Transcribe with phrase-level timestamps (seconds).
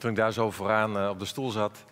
[0.00, 1.84] toen ik daar zo vooraan uh, op de stoel zat,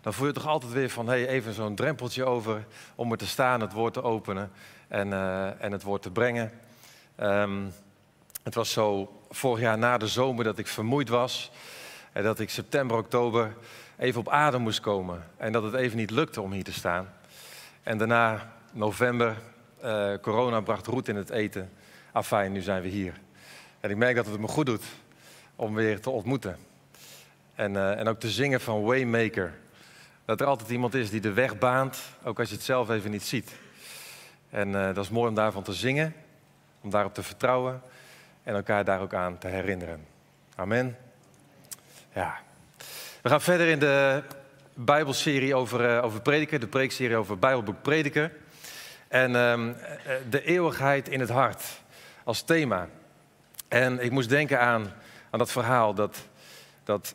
[0.00, 3.26] dan voel je toch altijd weer van hey, even zo'n drempeltje over om er te
[3.26, 4.50] staan, het woord te openen
[4.88, 6.52] en, uh, en het woord te brengen.
[7.20, 7.72] Um,
[8.42, 11.50] het was zo vorig jaar na de zomer dat ik vermoeid was
[12.12, 13.56] en dat ik september, oktober
[13.98, 17.12] even op adem moest komen en dat het even niet lukte om hier te staan.
[17.82, 19.36] En daarna november,
[19.84, 21.72] uh, corona bracht roet in het eten.
[22.12, 23.20] Afijn, nu zijn we hier.
[23.80, 24.84] En ik merk dat het me goed doet
[25.56, 26.56] om weer te ontmoeten.
[27.56, 29.54] En, uh, en ook te zingen van Waymaker.
[30.24, 33.10] Dat er altijd iemand is die de weg baant, ook als je het zelf even
[33.10, 33.52] niet ziet.
[34.50, 36.14] En uh, dat is mooi om daarvan te zingen,
[36.80, 37.82] om daarop te vertrouwen
[38.42, 40.06] en elkaar daar ook aan te herinneren.
[40.54, 40.96] Amen.
[42.12, 42.36] Ja.
[43.22, 44.22] We gaan verder in de
[44.74, 48.32] Bijbelserie over, uh, over prediken, de preekserie over Bijbelboek Prediken.
[49.08, 49.76] En um,
[50.30, 51.62] de eeuwigheid in het hart
[52.24, 52.88] als thema.
[53.68, 54.92] En ik moest denken aan,
[55.30, 56.16] aan dat verhaal dat,
[56.84, 57.14] dat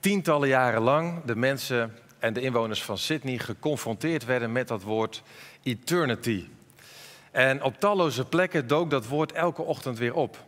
[0.00, 5.22] tientallen jaren lang de mensen en de inwoners van Sydney geconfronteerd werden met dat woord
[5.62, 6.44] eternity.
[7.30, 10.44] En op talloze plekken dook dat woord elke ochtend weer op.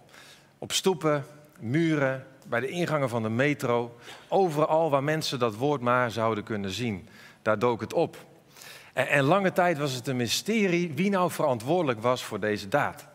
[0.58, 1.24] Op stoepen,
[1.60, 3.98] muren, bij de ingangen van de metro.
[4.28, 7.08] Overal waar mensen dat woord maar zouden kunnen zien.
[7.42, 8.16] Daar dook het op.
[8.92, 13.09] En, en lange tijd was het een mysterie wie nou verantwoordelijk was voor deze daad.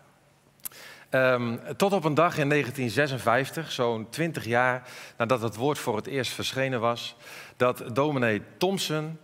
[1.15, 6.07] Um, tot op een dag in 1956, zo'n 20 jaar nadat het woord voor het
[6.07, 7.15] eerst verschenen was,
[7.57, 9.19] dat dominee Thompson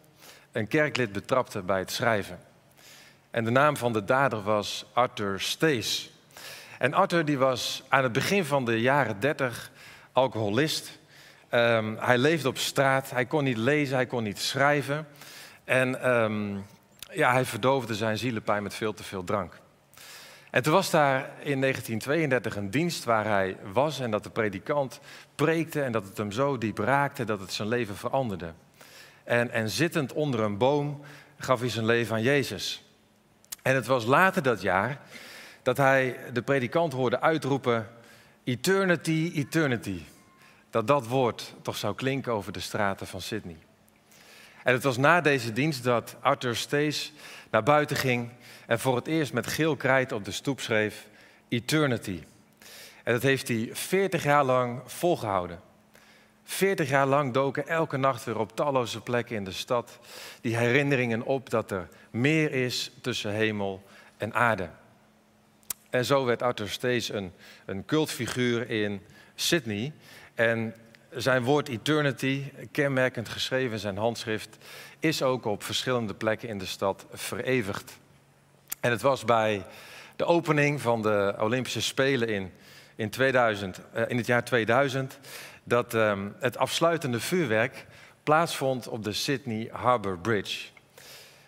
[0.51, 2.39] een kerklid betrapte bij het schrijven.
[3.31, 6.11] En de naam van de dader was Arthur Stees.
[6.77, 9.71] En Arthur die was aan het begin van de jaren 30
[10.11, 10.99] alcoholist.
[11.53, 15.07] Um, hij leefde op straat, hij kon niet lezen, hij kon niet schrijven.
[15.63, 16.65] En um,
[17.11, 19.60] ja, hij verdoofde zijn zielenpijn met veel te veel drank.
[20.51, 24.99] En toen was daar in 1932 een dienst waar hij was en dat de predikant
[25.35, 28.53] preekte en dat het hem zo diep raakte dat het zijn leven veranderde.
[29.23, 31.01] En, en zittend onder een boom
[31.37, 32.83] gaf hij zijn leven aan Jezus.
[33.61, 34.99] En het was later dat jaar
[35.63, 37.87] dat hij de predikant hoorde uitroepen:
[38.43, 40.01] Eternity, eternity.
[40.69, 43.57] Dat dat woord toch zou klinken over de straten van Sydney.
[44.63, 47.13] En het was na deze dienst dat Arthur Stees
[47.49, 48.29] naar buiten ging
[48.71, 51.07] en voor het eerst met geel krijt op de stoep schreef
[51.47, 52.23] Eternity.
[53.03, 55.59] En dat heeft hij 40 jaar lang volgehouden.
[56.43, 59.99] 40 jaar lang doken elke nacht weer op talloze plekken in de stad
[60.41, 63.83] die herinneringen op dat er meer is tussen hemel
[64.17, 64.69] en aarde.
[65.89, 67.31] En zo werd Arthur Stees een,
[67.65, 69.01] een cultfiguur in
[69.35, 69.93] Sydney.
[70.35, 70.75] En
[71.09, 74.57] zijn woord eternity, kenmerkend geschreven in zijn handschrift,
[74.99, 77.99] is ook op verschillende plekken in de stad verevigd.
[78.81, 79.65] En het was bij
[80.15, 82.51] de opening van de Olympische Spelen in,
[82.95, 85.19] in, 2000, uh, in het jaar 2000
[85.63, 87.85] dat um, het afsluitende vuurwerk
[88.23, 90.67] plaatsvond op de Sydney Harbour Bridge.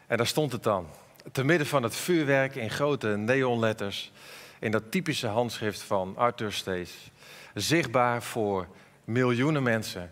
[0.08, 0.88] En daar stond het dan,
[1.32, 4.12] te midden van het vuurwerk in grote neonletters,
[4.60, 7.12] in dat typische handschrift van Arthur Stees,
[7.54, 8.68] zichtbaar voor
[9.04, 10.12] miljoenen mensen,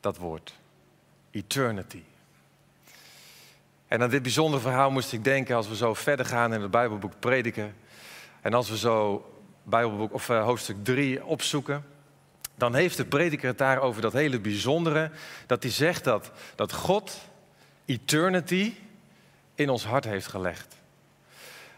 [0.00, 0.54] dat woord.
[1.30, 2.02] Eternity.
[3.88, 6.70] En aan dit bijzondere verhaal moest ik denken als we zo verder gaan in het
[6.70, 7.74] Bijbelboek Prediken.
[8.40, 9.30] En als we zo
[9.62, 11.84] Bijbelboek, of, uh, hoofdstuk 3 opzoeken.
[12.54, 15.10] Dan heeft de prediker het daar over dat hele bijzondere.
[15.46, 17.18] Dat hij zegt dat, dat God
[17.84, 18.74] eternity
[19.54, 20.74] in ons hart heeft gelegd.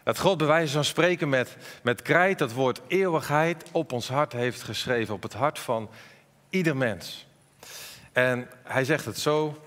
[0.03, 4.31] Dat God bij wijze van spreken met, met krijt dat woord eeuwigheid op ons hart
[4.31, 5.13] heeft geschreven.
[5.13, 5.89] Op het hart van
[6.49, 7.27] ieder mens.
[8.11, 9.57] En hij zegt het zo,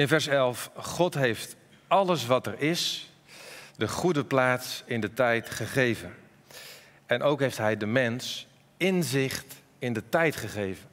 [0.00, 1.56] In vers 11, God heeft
[1.88, 3.10] alles wat er is,
[3.76, 6.14] de goede plaats in de tijd gegeven.
[7.06, 8.46] En ook heeft Hij de mens
[8.76, 10.88] inzicht in de tijd gegeven.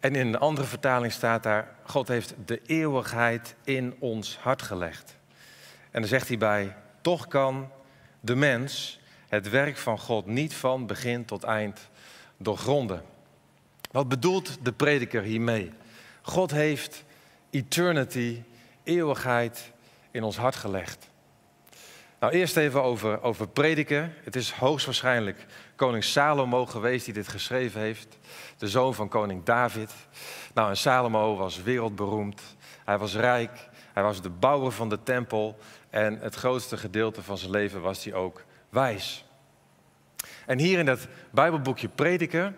[0.00, 5.16] En in een andere vertaling staat daar, God heeft de eeuwigheid in ons hart gelegd.
[5.90, 7.70] En dan zegt hij bij, toch kan
[8.20, 11.88] de mens het werk van God niet van begin tot eind
[12.36, 13.02] doorgronden.
[13.90, 15.72] Wat bedoelt de prediker hiermee?
[16.22, 17.04] God heeft
[17.52, 18.42] eternity,
[18.84, 19.72] eeuwigheid
[20.10, 21.10] in ons hart gelegd.
[22.20, 24.14] Nou, eerst even over, over prediken.
[24.24, 25.46] Het is hoogstwaarschijnlijk
[25.76, 28.18] koning Salomo geweest die dit geschreven heeft.
[28.56, 29.92] De zoon van koning David.
[30.54, 32.42] Nou, en Salomo was wereldberoemd.
[32.84, 33.68] Hij was rijk.
[33.92, 35.58] Hij was de bouwer van de tempel.
[35.90, 39.24] En het grootste gedeelte van zijn leven was hij ook wijs.
[40.46, 42.56] En hier in dat Bijbelboekje Prediken,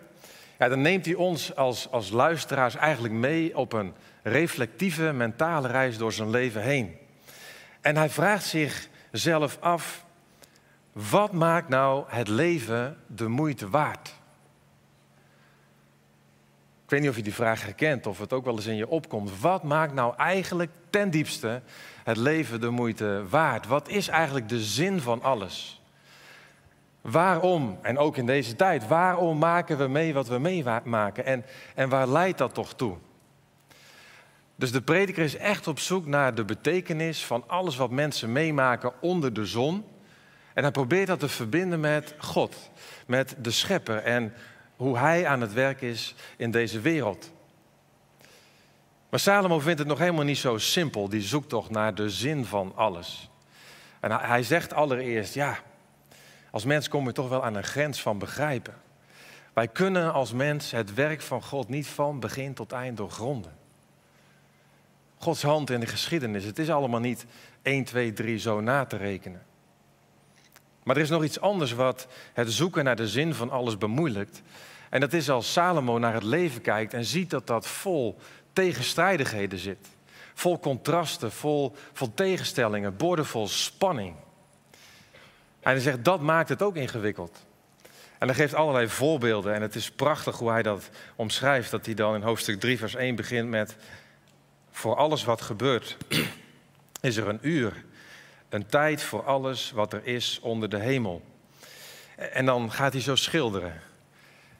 [0.57, 3.93] ja, dan neemt hij ons als, als luisteraars eigenlijk mee op een
[4.27, 6.97] reflectieve mentale reis door zijn leven heen.
[7.81, 10.05] En hij vraagt zichzelf af,
[10.91, 14.07] wat maakt nou het leven de moeite waard?
[16.83, 18.87] Ik weet niet of je die vraag herkent of het ook wel eens in je
[18.87, 19.39] opkomt.
[19.39, 21.61] Wat maakt nou eigenlijk ten diepste
[22.03, 23.67] het leven de moeite waard?
[23.67, 25.81] Wat is eigenlijk de zin van alles?
[27.01, 31.25] Waarom, en ook in deze tijd, waarom maken we mee wat we meemaken?
[31.25, 31.45] En,
[31.75, 32.97] en waar leidt dat toch toe?
[34.55, 38.93] Dus de prediker is echt op zoek naar de betekenis van alles wat mensen meemaken
[39.01, 39.85] onder de zon.
[40.53, 42.71] En hij probeert dat te verbinden met God,
[43.07, 44.33] met de schepper en
[44.75, 47.31] hoe hij aan het werk is in deze wereld.
[49.09, 52.71] Maar Salomo vindt het nog helemaal niet zo simpel, die zoektocht naar de zin van
[52.75, 53.29] alles.
[53.99, 55.57] En hij zegt allereerst, ja,
[56.51, 58.73] als mens kom je toch wel aan een grens van begrijpen.
[59.53, 63.64] Wij kunnen als mens het werk van God niet van begin tot eind doorgronden.
[65.25, 67.25] Gods hand in de geschiedenis, het is allemaal niet
[67.61, 69.45] 1, 2, 3 zo na te rekenen.
[70.83, 74.41] Maar er is nog iets anders wat het zoeken naar de zin van alles bemoeilijkt.
[74.89, 78.17] En dat is als Salomo naar het leven kijkt en ziet dat dat vol
[78.53, 79.87] tegenstrijdigheden zit.
[80.33, 84.15] Vol contrasten, vol, vol tegenstellingen, boordevol spanning.
[85.59, 87.45] En hij zegt, dat maakt het ook ingewikkeld.
[88.19, 91.71] En hij geeft allerlei voorbeelden en het is prachtig hoe hij dat omschrijft.
[91.71, 93.75] Dat hij dan in hoofdstuk 3 vers 1 begint met...
[94.75, 95.97] Voor alles wat gebeurt
[97.01, 97.83] is er een uur,
[98.49, 101.21] een tijd voor alles wat er is onder de hemel.
[102.15, 103.81] En dan gaat hij zo schilderen.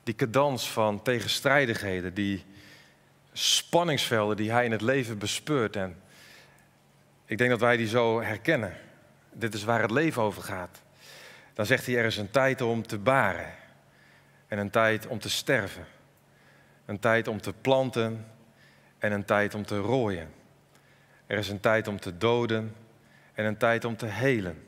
[0.04, 2.44] Die cadans van tegenstrijdigheden, die
[3.34, 5.76] spanningsvelden die hij in het leven bespeurt.
[5.76, 6.02] En
[7.26, 8.78] ik denk dat wij die zo herkennen.
[9.32, 10.82] Dit is waar het leven over gaat.
[11.54, 13.54] Dan zegt hij er is een tijd om te baren
[14.48, 15.86] en een tijd om te sterven.
[16.86, 18.26] Een tijd om te planten
[19.06, 20.34] en een tijd om te rooien.
[21.28, 22.76] Er is een tijd om te doden
[23.34, 24.68] en een tijd om te helen.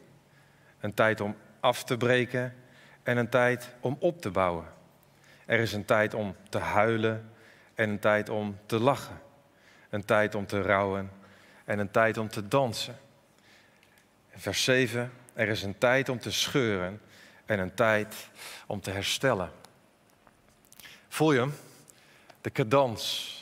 [0.79, 2.55] Een tijd om af te breken
[3.03, 4.65] en een tijd om op te bouwen.
[5.45, 7.31] Er is een tijd om te huilen
[7.75, 9.21] en een tijd om te lachen.
[9.89, 11.11] Een tijd om te rouwen
[11.65, 12.97] en een tijd om te dansen.
[14.35, 15.11] Vers 7.
[15.33, 17.01] Er is een tijd om te scheuren
[17.45, 18.29] en een tijd
[18.67, 19.51] om te herstellen.
[21.07, 21.49] Voel je?
[22.41, 23.36] De cadans,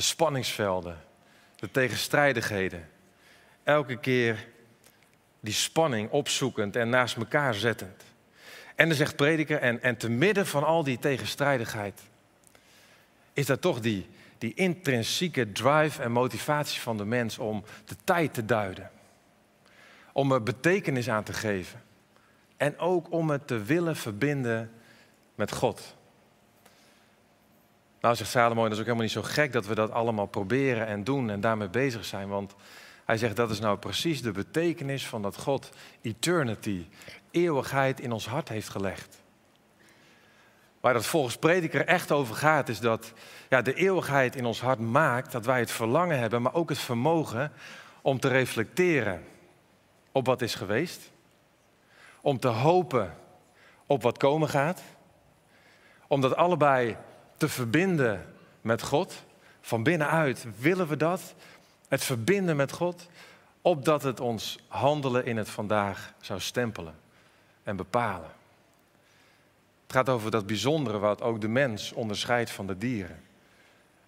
[0.00, 0.98] de spanningsvelden,
[1.56, 2.88] de tegenstrijdigheden.
[3.62, 4.48] Elke keer
[5.40, 8.02] die spanning opzoekend en naast elkaar zettend.
[8.74, 12.00] En dan zegt prediker, en, en te midden van al die tegenstrijdigheid,
[13.32, 14.08] is dat toch die,
[14.38, 18.90] die intrinsieke drive en motivatie van de mens om de tijd te duiden.
[20.12, 21.82] Om er betekenis aan te geven.
[22.56, 24.70] En ook om het te willen verbinden
[25.34, 25.96] met God.
[28.00, 30.86] Nou, zegt Salomo, dat is ook helemaal niet zo gek dat we dat allemaal proberen
[30.86, 32.28] en doen en daarmee bezig zijn.
[32.28, 32.54] Want
[33.04, 35.70] hij zegt dat is nou precies de betekenis van dat God
[36.00, 36.86] eternity,
[37.30, 39.18] eeuwigheid in ons hart heeft gelegd.
[40.80, 43.12] Waar dat volgens prediker echt over gaat, is dat
[43.48, 46.78] ja, de eeuwigheid in ons hart maakt dat wij het verlangen hebben, maar ook het
[46.78, 47.52] vermogen
[48.02, 49.24] om te reflecteren
[50.12, 51.10] op wat is geweest.
[52.20, 53.14] Om te hopen
[53.86, 54.82] op wat komen gaat.
[56.06, 56.96] Om dat allebei
[57.40, 59.24] te verbinden met God.
[59.60, 61.34] Van binnenuit willen we dat.
[61.88, 63.08] Het verbinden met God.
[63.62, 66.94] Opdat het ons handelen in het vandaag zou stempelen
[67.62, 68.30] en bepalen.
[69.82, 73.22] Het gaat over dat bijzondere wat ook de mens onderscheidt van de dieren.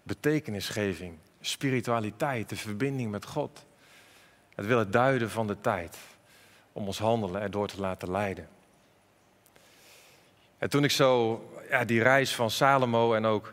[0.02, 3.64] Betekenisgeving, spiritualiteit, de verbinding met God.
[4.54, 5.96] Het willen duiden van de tijd
[6.72, 8.48] om ons handelen erdoor te laten leiden.
[10.62, 13.52] En toen ik zo ja, die reis van Salomo en ook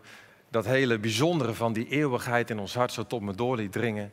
[0.50, 4.12] dat hele bijzondere van die eeuwigheid in ons hart zo tot me door liet dringen,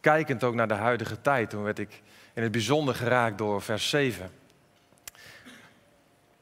[0.00, 2.02] kijkend ook naar de huidige tijd, toen werd ik
[2.34, 4.30] in het bijzonder geraakt door vers 7.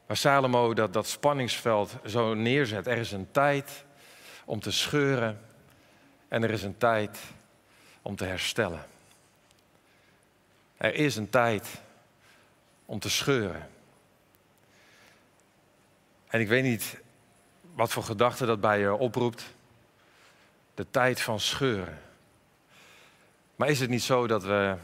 [0.05, 2.87] Waar Salomo dat, dat spanningsveld zo neerzet.
[2.87, 3.85] Er is een tijd
[4.45, 5.39] om te scheuren
[6.27, 7.19] en er is een tijd
[8.01, 8.85] om te herstellen.
[10.77, 11.81] Er is een tijd
[12.85, 13.73] om te scheuren.
[16.35, 16.97] En ik weet niet
[17.75, 19.45] wat voor gedachte dat bij je oproept.
[20.73, 21.99] De tijd van scheuren.
[23.55, 24.75] Maar is het niet zo dat we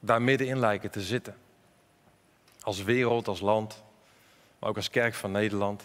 [0.00, 1.36] daar middenin lijken te zitten?
[2.60, 3.82] Als wereld, als land,
[4.58, 5.82] maar ook als kerk van Nederland.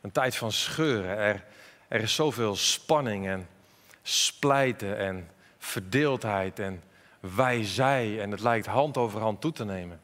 [0.00, 1.16] Een tijd van scheuren.
[1.16, 1.44] Er,
[1.88, 3.48] er is zoveel spanning en
[4.02, 6.82] splijten en verdeeldheid en
[7.20, 8.20] wij-zij.
[8.20, 10.00] En het lijkt hand over hand toe te nemen.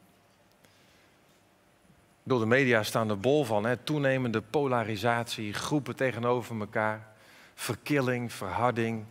[2.31, 3.65] Door de media staan er bol van.
[3.65, 3.77] Hè?
[3.77, 7.07] Toenemende polarisatie, groepen tegenover elkaar,
[7.55, 9.05] verkilling, verharding,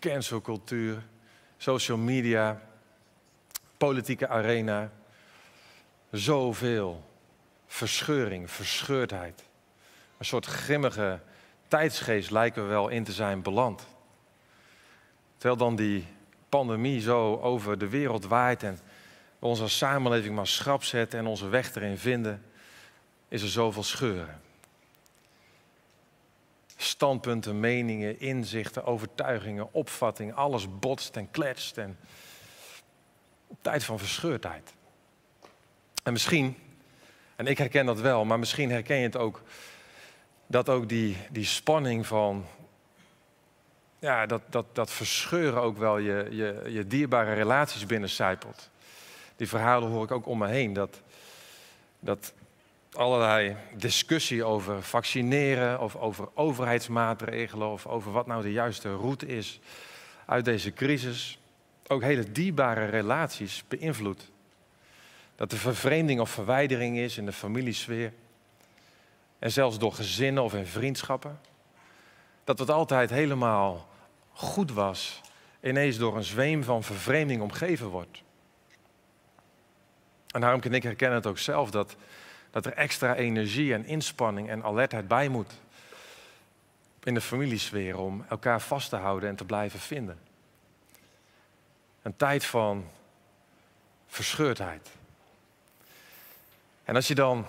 [0.00, 1.02] cancelcultuur,
[1.56, 2.60] social media,
[3.76, 4.90] politieke arena.
[6.10, 7.04] Zoveel
[7.66, 9.42] verscheuring, verscheurdheid.
[10.18, 11.20] Een soort grimmige
[11.68, 13.86] tijdsgeest lijken we wel in te zijn beland.
[15.36, 16.06] Terwijl dan die
[16.48, 18.78] pandemie zo over de wereld waait en
[19.38, 22.42] onze samenleving maar schrap zetten en onze weg erin vinden,
[23.28, 24.40] is er zoveel scheuren.
[26.76, 31.78] Standpunten, meningen, inzichten, overtuigingen, opvattingen, alles botst en kletst.
[31.78, 31.98] En
[33.60, 34.72] tijd van verscheurdheid.
[36.02, 36.56] En misschien,
[37.36, 39.42] en ik herken dat wel, maar misschien herken je het ook,
[40.46, 42.46] dat ook die, die spanning van,
[43.98, 48.70] ja, dat, dat, dat verscheuren ook wel je, je, je dierbare relaties binnencijpelt.
[49.36, 51.00] Die verhalen hoor ik ook om me heen, dat,
[52.00, 52.32] dat
[52.98, 59.60] allerlei discussie over vaccineren of over overheidsmaatregelen of over wat nou de juiste route is
[60.26, 61.38] uit deze crisis,
[61.86, 64.30] ook hele dierbare relaties beïnvloedt.
[65.36, 68.12] Dat er vervreemding of verwijdering is in de familiesfeer.
[69.38, 71.40] En zelfs door gezinnen of in vriendschappen.
[72.44, 73.88] Dat het altijd helemaal
[74.32, 75.20] goed was,
[75.60, 78.22] ineens door een zweem van vervreemding omgeven wordt.
[80.28, 81.96] En daarom kan ik herkennen het ook zelf dat,
[82.50, 85.52] dat er extra energie en inspanning en alertheid bij moet.
[87.02, 90.18] In de familiesfeer om elkaar vast te houden en te blijven vinden.
[92.02, 92.88] Een tijd van
[94.06, 94.88] verscheurdheid.
[96.84, 97.46] En als je dan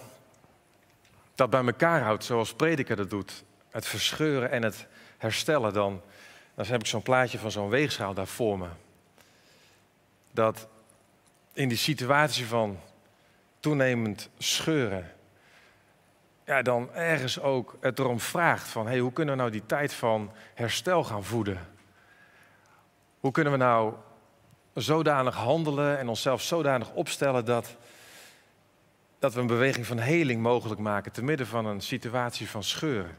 [1.35, 4.87] dat bij elkaar houdt, zoals prediker dat doet, het verscheuren en het
[5.17, 6.01] herstellen, dan,
[6.55, 8.67] dan heb ik zo'n plaatje van zo'n weegschaal daar voor me.
[10.31, 10.67] Dat
[11.53, 12.79] in die situatie van
[13.59, 15.11] toenemend scheuren,
[16.45, 19.93] ja, dan ergens ook het erom vraagt van, hey, hoe kunnen we nou die tijd
[19.93, 21.67] van herstel gaan voeden?
[23.19, 23.93] Hoe kunnen we nou
[24.73, 27.75] zodanig handelen en onszelf zodanig opstellen dat,
[29.19, 33.17] dat we een beweging van heling mogelijk maken te midden van een situatie van scheuren.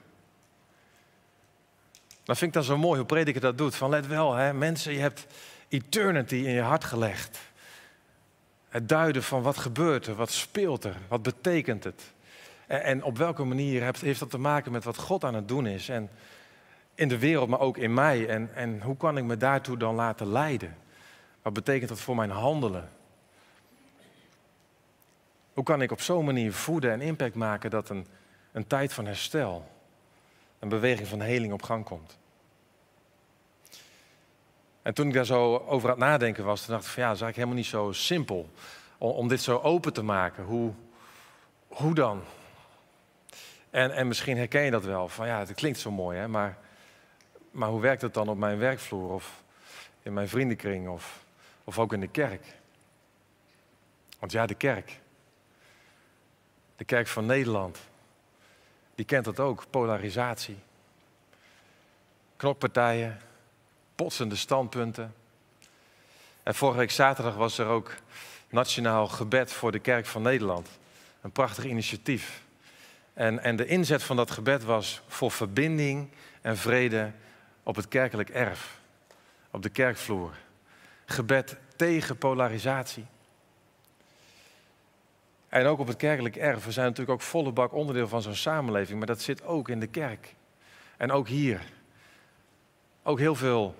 [2.24, 3.74] Dat vind ik dan zo mooi hoe prediker dat doet.
[3.74, 5.26] Van let wel, hè, mensen, je hebt
[5.68, 7.38] eternity in je hart gelegd.
[8.70, 12.12] Het duiden van wat gebeurt er, wat speelt er, wat betekent het.
[12.66, 15.66] En, en op welke manier heeft dat te maken met wat God aan het doen
[15.66, 15.88] is.
[15.88, 16.10] En
[16.94, 18.28] in de wereld, maar ook in mij.
[18.28, 20.76] En, en hoe kan ik me daartoe dan laten leiden?
[21.42, 22.88] Wat betekent dat voor mijn handelen?
[25.52, 28.06] Hoe kan ik op zo'n manier voeden en impact maken dat een,
[28.52, 29.68] een tijd van herstel,
[30.58, 32.19] een beweging van heling op gang komt?
[34.82, 37.16] En toen ik daar zo over aan het nadenken was, dacht ik van ja, dat
[37.16, 38.48] is eigenlijk helemaal niet zo simpel
[38.98, 40.44] om, om dit zo open te maken.
[40.44, 40.72] Hoe,
[41.68, 42.22] hoe dan?
[43.70, 46.58] En, en misschien herken je dat wel, van ja, het klinkt zo mooi, hè, maar,
[47.50, 49.42] maar hoe werkt het dan op mijn werkvloer of
[50.02, 51.24] in mijn vriendenkring of
[51.70, 52.44] of ook in de kerk.
[54.18, 55.00] Want ja, de kerk.
[56.76, 57.78] De kerk van Nederland.
[58.94, 60.58] Die kent dat ook, polarisatie.
[62.36, 63.20] Knokpartijen,
[64.00, 65.14] potsende standpunten.
[66.42, 67.94] En vorige week zaterdag was er ook
[68.48, 70.68] nationaal gebed voor de kerk van Nederland.
[71.20, 72.42] Een prachtig initiatief.
[73.14, 76.08] En, en de inzet van dat gebed was voor verbinding
[76.40, 77.12] en vrede
[77.62, 78.80] op het kerkelijk erf,
[79.50, 80.34] op de kerkvloer
[81.04, 83.06] gebed tegen polarisatie.
[85.48, 86.64] En ook op het kerkelijk erf.
[86.64, 89.80] We zijn natuurlijk ook volle bak onderdeel van zo'n samenleving, maar dat zit ook in
[89.80, 90.34] de kerk.
[90.96, 91.60] En ook hier.
[93.10, 93.74] Ook heel veel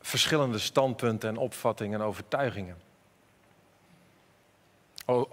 [0.00, 2.76] verschillende standpunten en opvattingen en overtuigingen.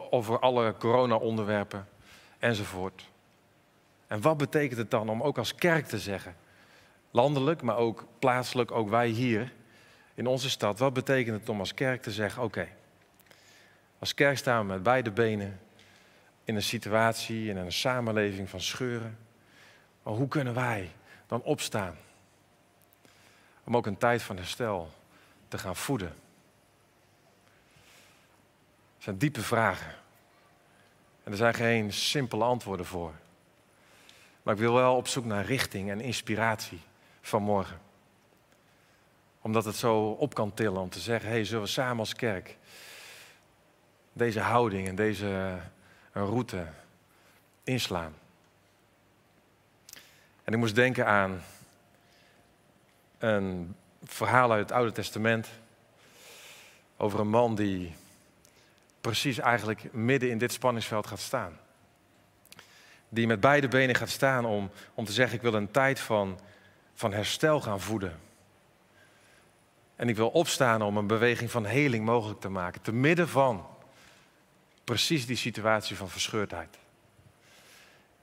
[0.10, 1.88] Over alle corona-onderwerpen
[2.40, 3.10] enzovoort.
[4.08, 6.36] En wat betekent het dan om ook als kerk te zeggen,
[7.12, 9.54] landelijk, maar ook plaatselijk, ook wij hier,
[10.14, 10.80] in onze stad.
[10.80, 12.68] Wat betekent het om als kerk te zeggen: oké,
[14.00, 15.60] als kerk staan we met beide benen
[16.44, 19.18] in een situatie, in een samenleving van scheuren.
[20.04, 20.92] Maar hoe kunnen wij
[21.28, 21.96] dan opstaan?
[23.64, 24.92] Om ook een tijd van herstel
[25.48, 26.16] te gaan voeden.
[28.94, 29.96] Dat zijn diepe vragen.
[31.24, 33.14] En er zijn geen simpele antwoorden voor.
[34.44, 36.82] Maar ik wil wel op zoek naar richting en inspiratie
[37.22, 37.80] vanmorgen
[39.44, 42.58] omdat het zo op kan tillen om te zeggen, hey, zullen we samen als kerk
[44.14, 45.60] deze houding en deze
[46.12, 46.68] een route
[47.64, 48.14] inslaan.
[50.44, 51.42] En ik moest denken aan
[53.24, 55.50] een verhaal uit het Oude Testament
[56.98, 57.96] over een man die
[59.02, 61.60] precies eigenlijk midden in dit spanningsveld gaat staan.
[63.10, 66.40] Die met beide benen gaat staan om, om te zeggen, ik wil een tijd van,
[66.94, 68.20] van herstel gaan voeden.
[69.96, 72.82] En ik wil opstaan om een beweging van heling mogelijk te maken.
[72.82, 73.66] Te midden van
[74.84, 76.78] precies die situatie van verscheurdheid.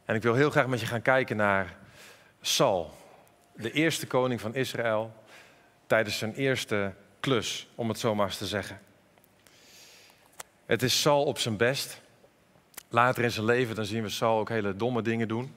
[0.04, 1.76] En ik wil heel graag met je gaan kijken naar
[2.40, 2.99] Sal.
[3.60, 5.12] De eerste koning van Israël
[5.86, 8.80] tijdens zijn eerste klus, om het zo maar eens te zeggen.
[10.66, 12.00] Het is Saul op zijn best.
[12.88, 15.54] Later in zijn leven dan zien we Saul ook hele domme dingen doen.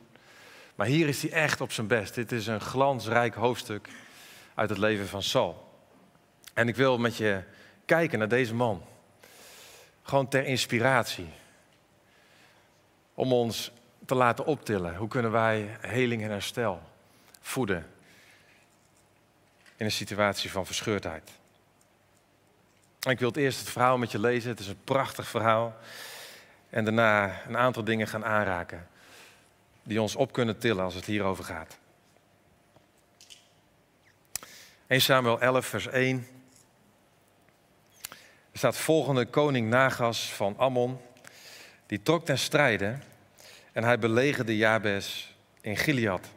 [0.75, 2.15] Maar hier is hij echt op zijn best.
[2.15, 3.88] Dit is een glansrijk hoofdstuk
[4.55, 5.72] uit het leven van Saul.
[6.53, 7.43] En ik wil met je
[7.86, 8.83] kijken naar deze man.
[10.01, 11.29] Gewoon ter inspiratie.
[13.13, 13.72] Om ons
[14.05, 14.95] te laten optillen.
[14.95, 16.81] Hoe kunnen wij heling en herstel
[17.44, 17.92] voeden
[19.76, 21.32] in een situatie van verscheurdheid?
[23.10, 24.50] Ik wil het eerst het verhaal met je lezen.
[24.50, 25.76] Het is een prachtig verhaal.
[26.70, 28.88] En daarna een aantal dingen gaan aanraken
[29.84, 31.78] die ons op kunnen tillen als het hierover gaat.
[34.88, 36.28] 1 Samuel 11, vers 1.
[38.52, 41.00] Er staat volgende koning Nagas van Ammon.
[41.86, 42.98] Die trok ten strijde
[43.72, 46.28] en hij belegerde Jabes in Gilead.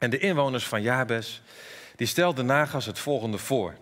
[0.00, 1.42] En de inwoners van Jabes
[1.96, 3.74] die stelden Nagas het volgende voor.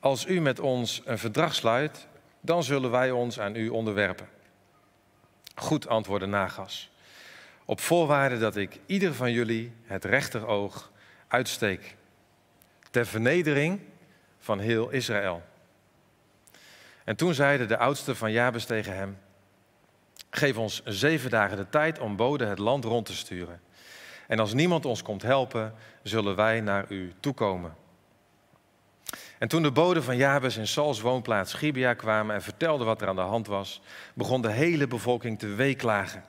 [0.00, 2.06] Als u met ons een verdrag sluit,
[2.40, 4.28] dan zullen wij ons aan u onderwerpen.
[5.54, 6.90] Goed, antwoordde Nagas.
[7.64, 10.90] Op voorwaarde dat ik ieder van jullie het rechteroog
[11.28, 11.96] uitsteek.
[12.90, 13.80] Ter vernedering
[14.38, 15.42] van heel Israël.
[17.04, 19.18] En toen zeiden de oudsten van Jabes tegen hem:
[20.30, 23.60] Geef ons zeven dagen de tijd om boden het land rond te sturen.
[24.32, 27.74] En als niemand ons komt helpen, zullen wij naar u toekomen.
[29.38, 33.08] En toen de boden van Jabes in Sauls woonplaats Gibea kwamen en vertelden wat er
[33.08, 33.80] aan de hand was,
[34.14, 36.24] begon de hele bevolking te weeklagen.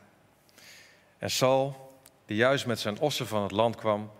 [1.18, 1.94] En Saul,
[2.26, 4.12] die juist met zijn ossen van het land kwam,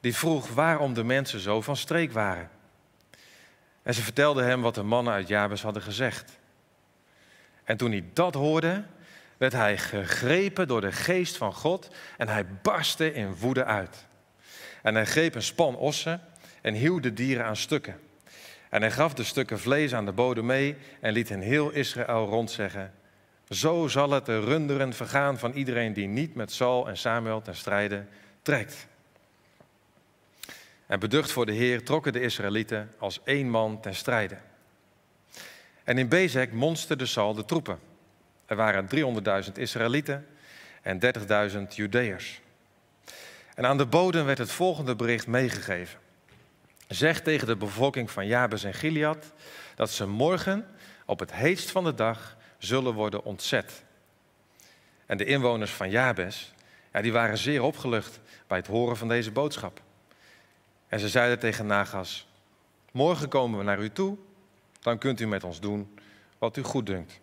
[0.00, 2.50] die vroeg waarom de mensen zo van streek waren.
[3.82, 6.38] En ze vertelden hem wat de mannen uit Jabes hadden gezegd.
[7.64, 8.84] En toen hij dat hoorde,
[9.36, 14.06] werd hij gegrepen door de geest van God en hij barstte in woede uit.
[14.82, 16.20] En hij greep een span ossen
[16.60, 18.00] en hieuw de dieren aan stukken.
[18.68, 22.26] En hij gaf de stukken vlees aan de bodem mee en liet in heel Israël
[22.26, 22.94] rondzeggen:
[23.48, 27.56] Zo zal het de runderen vergaan van iedereen die niet met Saul en Samuel ten
[27.56, 28.04] strijde
[28.42, 28.86] trekt.
[30.86, 34.36] En beducht voor de Heer trokken de Israëlieten als één man ten strijde.
[35.84, 37.78] En in Bezek monsterde Saul de troepen.
[38.46, 38.88] Er waren
[39.46, 40.26] 300.000 Israëlieten
[40.82, 41.00] en
[41.50, 42.40] 30.000 Judeërs.
[43.54, 45.98] En aan de bodem werd het volgende bericht meegegeven.
[46.88, 49.32] Zeg tegen de bevolking van Jabes en Gilead
[49.74, 50.66] dat ze morgen
[51.06, 53.84] op het heetst van de dag zullen worden ontzet.
[55.06, 56.52] En de inwoners van Jabes,
[56.92, 59.80] ja, die waren zeer opgelucht bij het horen van deze boodschap.
[60.88, 62.28] En ze zeiden tegen Nagas,
[62.92, 64.16] morgen komen we naar u toe,
[64.80, 65.98] dan kunt u met ons doen
[66.38, 67.20] wat u goed dunkt.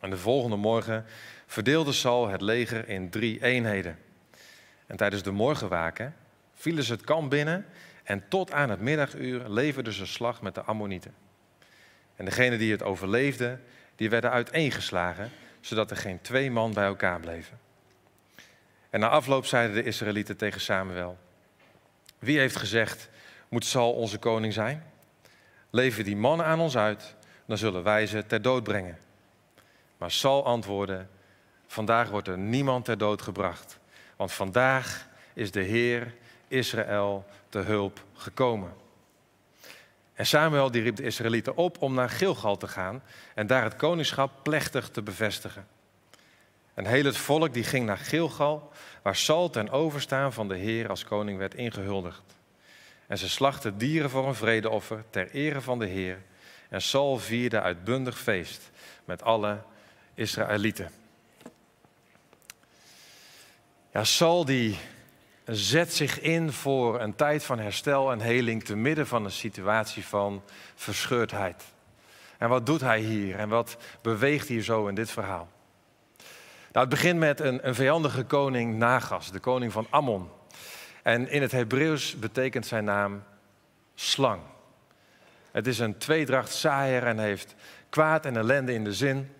[0.00, 1.04] En de volgende morgen
[1.46, 3.98] verdeelde Saul het leger in drie eenheden.
[4.86, 6.14] En tijdens de morgenwaken
[6.54, 7.66] vielen ze het kamp binnen
[8.04, 11.14] en tot aan het middaguur leverden ze slag met de Ammonieten.
[12.16, 13.62] En degenen die het overleefden,
[13.96, 15.30] die werden uiteengeslagen,
[15.60, 17.58] zodat er geen twee man bij elkaar bleven.
[18.90, 21.18] En na afloop zeiden de Israëlieten tegen Samuel:
[22.18, 23.08] Wie heeft gezegd,
[23.48, 24.82] moet Saul onze koning zijn?
[25.70, 27.14] Lever die mannen aan ons uit,
[27.46, 28.98] dan zullen wij ze ter dood brengen.
[29.98, 31.06] Maar Saul antwoordde:
[31.66, 33.78] Vandaag wordt er niemand ter dood gebracht,
[34.16, 36.14] want vandaag is de Heer
[36.48, 38.72] Israël te hulp gekomen.
[40.14, 43.02] En Samuel die riep de Israëlieten op om naar Gilgal te gaan
[43.34, 45.66] en daar het koningschap plechtig te bevestigen.
[46.74, 50.88] En heel het volk die ging naar Gilgal, waar Saul ten overstaan van de Heer
[50.88, 52.36] als koning werd ingehuldigd.
[53.06, 56.22] En ze slachten dieren voor een vredeoffer ter ere van de Heer.
[56.68, 58.70] En Saul vierde uitbundig feest
[59.04, 59.58] met alle
[60.18, 60.90] Israëlieten.
[63.92, 64.78] Ja, Saul die
[65.44, 70.04] zet zich in voor een tijd van herstel en heling te midden van een situatie
[70.04, 70.42] van
[70.74, 71.64] verscheurdheid.
[72.38, 75.48] En wat doet hij hier en wat beweegt hier zo in dit verhaal?
[76.72, 80.28] Nou, het begint met een, een vijandige koning Nagas, de koning van Ammon.
[81.02, 83.22] En in het Hebreeuws betekent zijn naam
[83.94, 84.40] slang.
[85.50, 87.54] Het is een tweedracht saaier en heeft
[87.88, 89.32] kwaad en ellende in de zin.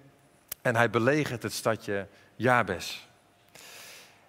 [0.63, 3.09] En hij belegert het stadje Jabes.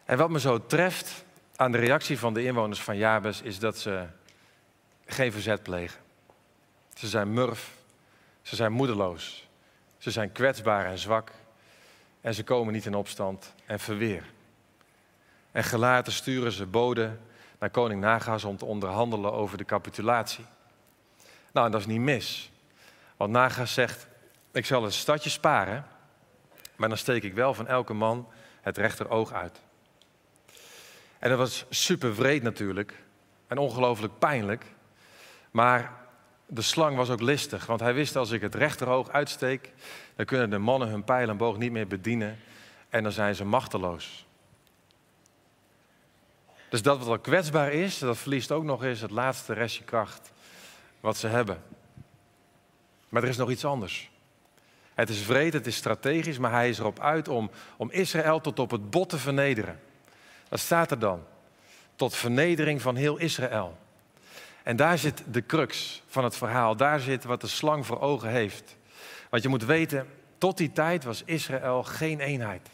[0.06, 1.24] En wat me zo treft,
[1.56, 4.06] aan de reactie van de inwoners van Jabes is dat ze
[5.06, 6.00] geen verzet plegen.
[6.94, 7.72] Ze zijn murf,
[8.42, 9.48] ze zijn moedeloos,
[9.98, 11.32] ze zijn kwetsbaar en zwak
[12.22, 14.24] en ze komen niet in opstand en verweer.
[15.52, 17.22] En gelaten sturen ze boden
[17.60, 20.46] naar koning Nagas om te onderhandelen over de capitulatie.
[21.52, 22.52] Nou, en dat is niet mis.
[23.18, 24.08] Want Nagas zegt,
[24.52, 25.86] ik zal het stadje sparen,
[26.80, 28.28] maar dan steek ik wel van elke man
[28.62, 29.60] het rechteroog uit.
[31.20, 33.04] En dat was super wreed natuurlijk
[33.48, 34.66] en ongelooflijk pijnlijk.
[35.52, 35.94] Maar
[36.46, 39.74] de slang was ook listig, want hij wist als ik het rechteroog uitsteek,
[40.16, 42.40] dan kunnen de mannen hun pijl en boog niet meer bedienen
[42.90, 44.26] en dan zijn ze machteloos.
[46.70, 50.32] Dus dat wat al kwetsbaar is, dat verliest ook nog eens het laatste restje kracht
[51.00, 51.64] wat ze hebben.
[53.10, 54.10] Maar er is nog iets anders.
[55.00, 58.60] Het is vreed, het is strategisch, maar hij is erop uit om, om Israël tot
[58.60, 59.80] op het bot te vernederen.
[60.50, 61.24] Dat staat er dan.
[61.96, 63.78] Tot vernedering van heel Israël.
[64.64, 66.76] En daar zit de crux van het verhaal.
[66.76, 68.76] Daar zit wat de slang voor ogen heeft.
[69.30, 70.08] Want je moet weten,
[70.38, 72.70] tot die tijd was Israël geen eenheid.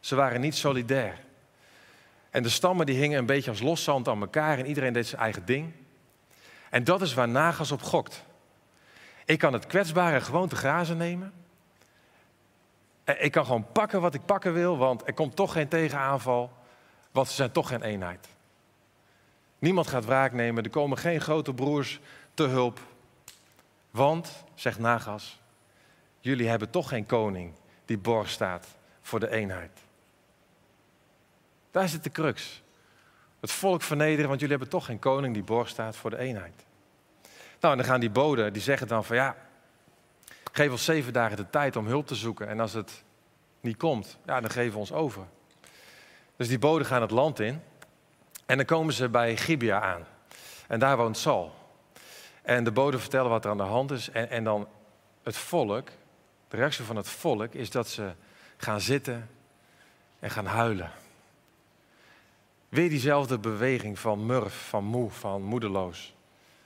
[0.00, 1.18] Ze waren niet solidair.
[2.30, 5.22] En de stammen die hingen een beetje als loszand aan elkaar en iedereen deed zijn
[5.22, 5.72] eigen ding.
[6.70, 8.24] En dat is waar Nagas op gokt.
[9.24, 11.39] Ik kan het kwetsbare gewoon te grazen nemen.
[13.18, 16.52] Ik kan gewoon pakken wat ik pakken wil, want er komt toch geen tegenaanval,
[17.10, 18.28] want ze zijn toch geen eenheid.
[19.58, 22.00] Niemand gaat wraak nemen, er komen geen grote broers
[22.34, 22.80] te hulp.
[23.90, 25.40] Want, zegt Nagas,
[26.20, 28.66] jullie hebben toch geen koning die borg staat
[29.02, 29.80] voor de eenheid.
[31.70, 32.62] Daar zit de crux.
[33.40, 36.64] Het volk vernederen, want jullie hebben toch geen koning die borg staat voor de eenheid.
[37.60, 39.36] Nou, en dan gaan die boden, die zeggen dan van ja,
[40.52, 42.48] geef ons zeven dagen de tijd om hulp te zoeken.
[42.48, 43.04] En als het
[43.60, 45.22] niet komt, ja, dan geven we ons over.
[46.36, 47.62] Dus die boden gaan het land in.
[48.46, 50.06] En dan komen ze bij Gibea aan.
[50.68, 51.54] En daar woont Saul.
[52.42, 54.10] En de boden vertellen wat er aan de hand is.
[54.10, 54.68] En, en dan
[55.22, 55.88] het volk,
[56.48, 58.12] de reactie van het volk is dat ze
[58.56, 59.30] gaan zitten
[60.18, 60.90] en gaan huilen.
[62.68, 66.14] Weer diezelfde beweging van murf, van moe, van moedeloos.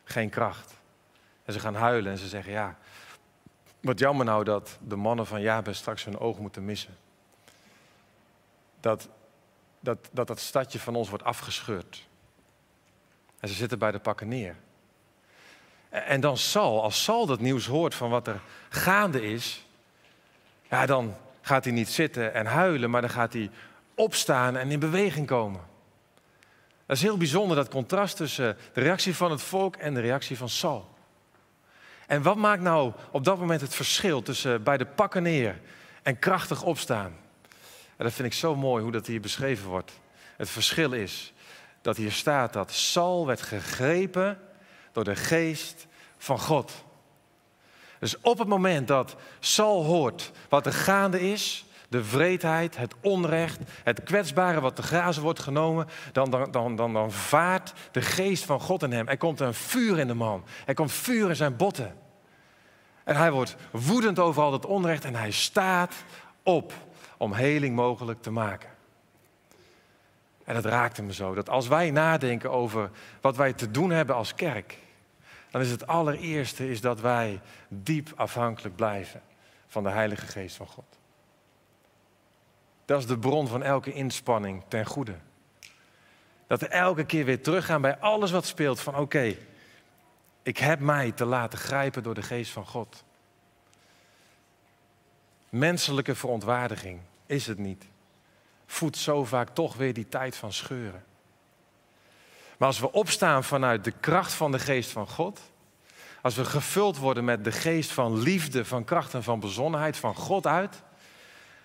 [0.04, 0.74] Geen kracht.
[1.44, 2.78] En ze gaan huilen en ze zeggen, ja,
[3.84, 6.96] wat jammer nou dat de mannen van Jabes straks hun oog moeten missen.
[8.80, 9.08] Dat,
[9.80, 12.06] dat, dat dat stadje van ons wordt afgescheurd.
[13.40, 14.56] En ze zitten bij de pakken neer.
[15.88, 19.66] En dan Sal, als Sal dat nieuws hoort van wat er gaande is,
[20.68, 23.50] ja, dan gaat hij niet zitten en huilen, maar dan gaat hij
[23.94, 25.60] opstaan en in beweging komen.
[26.86, 30.36] Dat is heel bijzonder, dat contrast tussen de reactie van het volk en de reactie
[30.36, 30.93] van Saul.
[32.06, 35.60] En wat maakt nou op dat moment het verschil tussen bij de pakken neer
[36.02, 37.12] en krachtig opstaan?
[37.96, 39.92] En dat vind ik zo mooi hoe dat hier beschreven wordt.
[40.36, 41.32] Het verschil is
[41.82, 44.38] dat hier staat dat Saul werd gegrepen
[44.92, 45.86] door de geest
[46.18, 46.72] van God.
[47.98, 51.64] Dus op het moment dat Saul hoort wat er gaande is,
[51.94, 57.12] de vreedheid, het onrecht, het kwetsbare wat te grazen wordt genomen, dan, dan, dan, dan,
[57.12, 59.08] vaart de geest van God in hem.
[59.08, 60.44] Er komt een vuur in de man.
[60.66, 61.96] Er komt vuur in zijn botten.
[63.04, 65.94] En hij wordt woedend over al dat onrecht en hij staat
[66.42, 66.72] op
[67.16, 68.70] om heling mogelijk te maken.
[70.44, 74.14] En dat raakte me zo, dat als wij nadenken over wat wij te doen hebben
[74.14, 74.78] als kerk,
[75.50, 79.22] dan is het allereerste is dat wij diep afhankelijk blijven
[79.66, 81.02] van de Heilige Geest van God.
[82.84, 85.14] Dat is de bron van elke inspanning ten goede.
[86.46, 89.36] Dat we elke keer weer teruggaan bij alles wat speelt van oké,
[90.42, 93.04] ik heb mij te laten grijpen door de geest van God.
[95.48, 97.84] Menselijke verontwaardiging is het niet.
[98.66, 101.04] Voedt zo vaak toch weer die tijd van scheuren.
[102.58, 105.40] Maar als we opstaan vanuit de kracht van de geest van God,
[106.22, 110.14] als we gevuld worden met de geest van liefde, van kracht en van bezonnenheid van
[110.14, 110.82] God uit,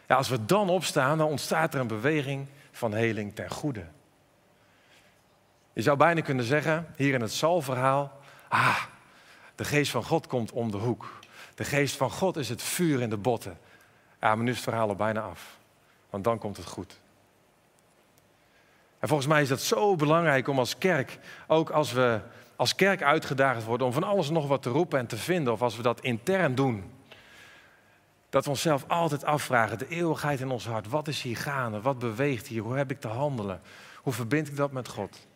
[0.09, 3.85] ja, als we dan opstaan, dan ontstaat er een beweging van heling ten goede.
[5.73, 8.83] Je zou bijna kunnen zeggen, hier in het Salverhaal, ah,
[9.55, 11.19] de geest van God komt om de hoek.
[11.55, 13.57] De geest van God is het vuur in de botten.
[14.21, 15.57] Ja, maar nu is het verhaal al bijna af.
[16.09, 16.99] Want dan komt het goed.
[18.99, 22.19] En volgens mij is dat zo belangrijk om als kerk, ook als we
[22.55, 25.61] als kerk uitgedaagd worden om van alles nog wat te roepen en te vinden, of
[25.61, 26.91] als we dat intern doen,
[28.29, 31.99] dat we onszelf altijd afvragen, de eeuwigheid in ons hart, wat is hier gaande, wat
[31.99, 33.61] beweegt hier, hoe heb ik te handelen,
[34.01, 35.27] hoe verbind ik dat met God?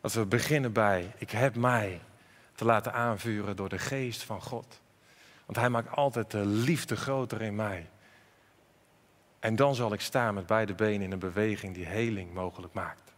[0.00, 2.00] Dat we beginnen bij, ik heb mij
[2.54, 4.80] te laten aanvuren door de geest van God.
[5.44, 7.88] Want Hij maakt altijd de liefde groter in mij.
[9.38, 13.12] En dan zal ik staan met beide benen in een beweging die heling mogelijk maakt.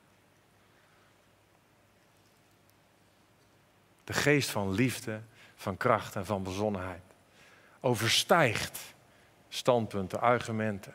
[4.05, 5.21] De geest van liefde,
[5.57, 7.10] van kracht en van bezonnenheid
[7.81, 8.81] overstijgt
[9.49, 10.95] standpunten, argumenten,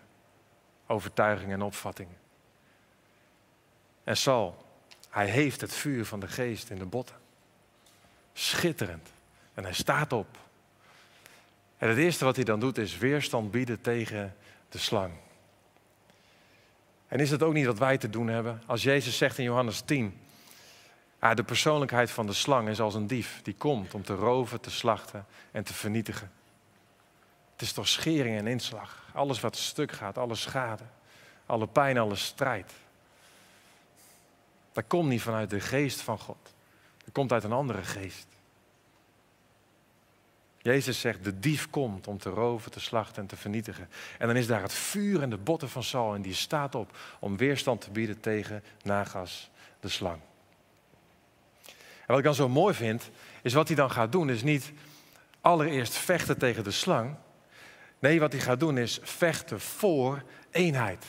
[0.87, 2.17] overtuigingen en opvattingen.
[4.03, 4.65] En Saul,
[5.09, 7.15] hij heeft het vuur van de geest in de botten.
[8.33, 9.09] Schitterend.
[9.53, 10.37] En hij staat op.
[11.77, 14.35] En het eerste wat hij dan doet is weerstand bieden tegen
[14.69, 15.13] de slang.
[17.07, 18.61] En is het ook niet wat wij te doen hebben?
[18.65, 20.19] Als Jezus zegt in Johannes 10,
[21.19, 24.61] ah, de persoonlijkheid van de slang is als een dief die komt om te roven,
[24.61, 26.31] te slachten en te vernietigen.
[27.55, 29.09] Het is toch schering en inslag.
[29.13, 30.83] Alles wat stuk gaat, alle schade,
[31.45, 32.71] alle pijn, alle strijd.
[34.73, 36.53] Dat komt niet vanuit de geest van God.
[37.03, 38.27] Dat komt uit een andere geest.
[40.57, 43.89] Jezus zegt, de dief komt om te roven, te slachten en te vernietigen.
[44.17, 46.97] En dan is daar het vuur en de botten van Saul en die staat op
[47.19, 50.19] om weerstand te bieden tegen Nagas, de slang.
[51.65, 53.09] En wat ik dan zo mooi vind,
[53.41, 54.71] is wat hij dan gaat doen, is niet
[55.41, 57.15] allereerst vechten tegen de slang.
[57.99, 61.05] Nee, wat hij gaat doen is vechten voor eenheid.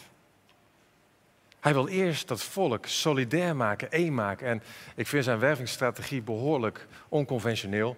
[1.61, 4.47] Hij wil eerst dat volk solidair maken, één maken.
[4.47, 4.63] En
[4.95, 7.97] ik vind zijn wervingsstrategie behoorlijk onconventioneel.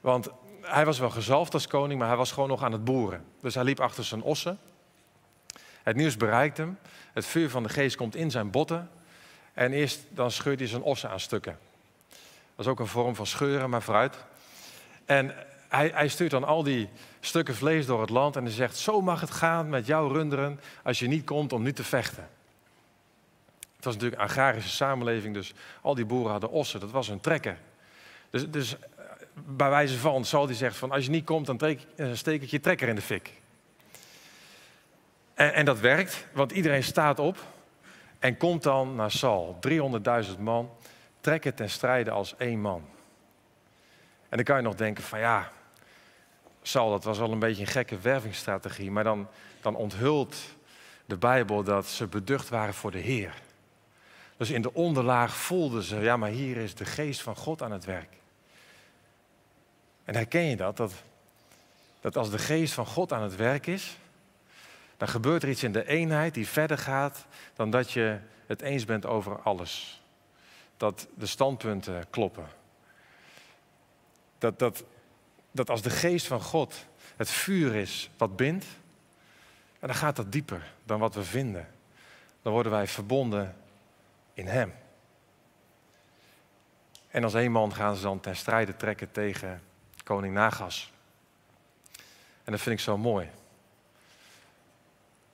[0.00, 0.28] Want
[0.60, 3.24] hij was wel gezalfd als koning, maar hij was gewoon nog aan het boeren.
[3.40, 4.58] Dus hij liep achter zijn ossen.
[5.82, 6.78] Het nieuws bereikt hem.
[7.12, 8.90] Het vuur van de geest komt in zijn botten.
[9.52, 11.58] En eerst dan scheurt hij zijn ossen aan stukken.
[12.56, 14.16] Dat is ook een vorm van scheuren, maar vooruit.
[15.04, 15.34] En
[15.68, 16.88] hij, hij, stuurt dan al die
[17.20, 20.60] stukken vlees door het land en hij zegt: Zo mag het gaan met jouw runderen
[20.82, 22.28] als je niet komt om nu te vechten.
[23.76, 27.20] Het was natuurlijk een agrarische samenleving, dus al die boeren hadden ossen, dat was hun
[27.20, 27.58] trekken.
[28.30, 28.76] Dus, dus
[29.34, 31.76] bij wijze van zal hij zegt van als je niet komt, dan eh,
[32.12, 33.32] steek ik je trekker in de fik.
[35.34, 37.36] En, en dat werkt, want iedereen staat op
[38.18, 39.58] en komt dan naar Saul.
[39.68, 40.70] 300.000 man
[41.20, 42.84] trekken ten strijde als één man.
[44.28, 45.52] En dan kan je nog denken van ja,
[46.68, 49.28] Saul, dat was wel een beetje een gekke wervingsstrategie, maar dan,
[49.60, 50.36] dan onthult
[51.06, 53.34] de Bijbel dat ze beducht waren voor de Heer.
[54.36, 57.72] Dus in de onderlaag voelden ze, ja, maar hier is de geest van God aan
[57.72, 58.16] het werk.
[60.04, 60.76] En herken je dat?
[60.76, 60.92] dat?
[62.00, 63.96] Dat als de geest van God aan het werk is,
[64.96, 68.84] dan gebeurt er iets in de eenheid die verder gaat dan dat je het eens
[68.84, 70.02] bent over alles.
[70.76, 72.46] Dat de standpunten kloppen.
[74.38, 74.84] Dat, dat,
[75.58, 78.66] dat als de geest van God het vuur is wat bindt,
[79.78, 81.68] dan gaat dat dieper dan wat we vinden.
[82.42, 83.56] Dan worden wij verbonden
[84.34, 84.72] in Hem.
[87.08, 89.62] En als een man gaan ze dan ten strijde trekken tegen
[90.04, 90.92] koning Nagas.
[92.44, 93.28] En dat vind ik zo mooi.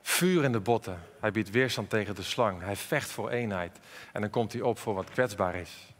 [0.02, 1.00] Vuur in de botten.
[1.20, 2.62] Hij biedt weerstand tegen de slang.
[2.62, 3.78] Hij vecht voor eenheid.
[4.12, 5.92] En dan komt hij op voor wat kwetsbaar is.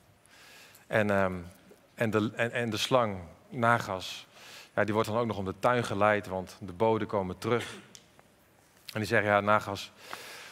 [0.87, 1.35] En, ehm,
[1.95, 3.19] en, de, en, en de slang,
[3.57, 4.27] Nagas,
[4.75, 7.75] ja, die wordt dan ook nog om de tuin geleid, want de boden komen terug.
[8.93, 9.93] En die zeggen, ja, Nagas,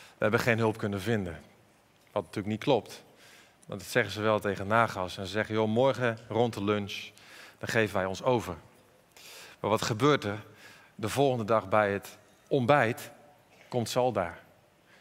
[0.07, 1.41] we hebben geen hulp kunnen vinden.
[2.13, 3.03] Wat natuurlijk niet klopt.
[3.67, 5.19] Want dat zeggen ze wel tegen Nagas.
[5.19, 7.11] En ze zeggen, joh, morgen rond de lunch
[7.59, 8.57] dan geven wij ons over.
[9.61, 10.45] Maar wat gebeurt er?
[10.95, 13.11] De volgende dag bij het ontbijt
[13.69, 14.39] komt Sal daar.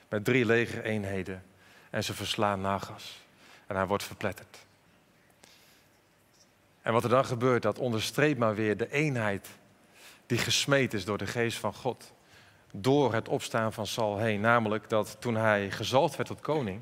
[0.09, 1.43] Met drie legereenheden.
[1.89, 3.21] En ze verslaan Nagas.
[3.67, 4.65] En hij wordt verpletterd.
[6.81, 9.47] En wat er dan gebeurt, dat onderstreept maar weer de eenheid
[10.25, 12.13] die gesmeed is door de geest van God.
[12.73, 14.41] Door het opstaan van Sal heen.
[14.41, 16.81] Namelijk dat toen hij gezalfd werd tot koning.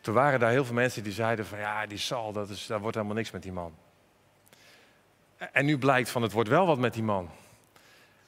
[0.00, 2.80] Toen waren daar heel veel mensen die zeiden van ja, die Sal, dat is, daar
[2.80, 3.74] wordt helemaal niks met die man.
[5.52, 7.30] En nu blijkt van het wordt wel wat met die man.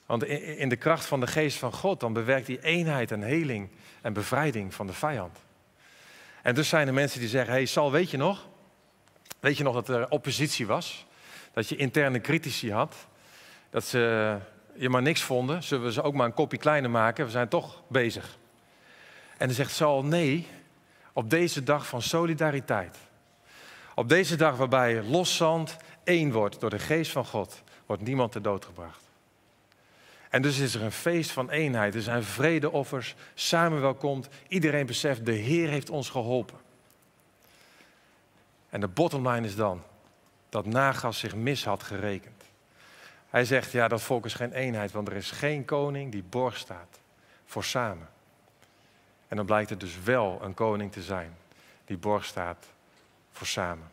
[0.07, 3.71] Want in de kracht van de geest van God, dan bewerkt hij eenheid en heling
[4.01, 5.39] en bevrijding van de vijand.
[6.43, 8.49] En dus zijn er mensen die zeggen, hey Sal, weet je nog?
[9.43, 11.07] Weet je nog dat er oppositie was?
[11.53, 12.95] Dat je interne critici had?
[13.71, 14.37] Dat ze
[14.75, 15.63] je maar niks vonden?
[15.63, 17.25] Zullen we ze ook maar een kopje kleiner maken?
[17.25, 18.39] We zijn toch bezig.
[19.39, 20.47] En dan zegt Sal, nee,
[21.13, 22.97] op deze dag van solidariteit.
[23.95, 28.43] Op deze dag waarbij loszand één wordt door de geest van God, wordt niemand ter
[28.43, 29.05] dood gebracht.
[30.31, 31.95] En dus is er een feest van eenheid.
[31.95, 34.29] Er zijn vredeoffers, samenwelkomt.
[34.49, 36.59] Iedereen beseft, de Heer heeft ons geholpen.
[38.73, 39.83] En de bottom line is dan
[40.49, 42.43] dat Nagas zich mis had gerekend.
[43.29, 46.57] Hij zegt, ja, dat volk is geen eenheid, want er is geen koning die borg
[46.57, 47.01] staat
[47.45, 48.09] voor samen.
[49.29, 51.37] En dan blijkt het dus wel een koning te zijn
[51.85, 52.67] die borg staat
[53.31, 53.91] voor samen.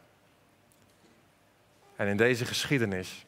[1.95, 3.25] En in deze geschiedenis